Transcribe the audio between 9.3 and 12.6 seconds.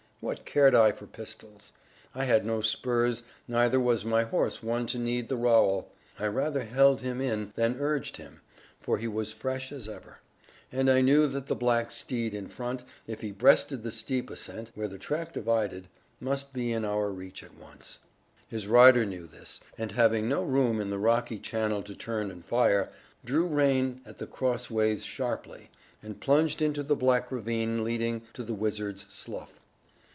fresh as ever; and I knew that the black steed in